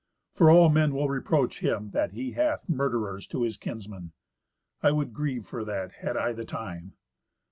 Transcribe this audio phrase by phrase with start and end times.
[0.33, 4.13] For all men will reproach him that he hath murderers to his kinsmen.
[4.81, 6.93] I would grieve for that, had I the time."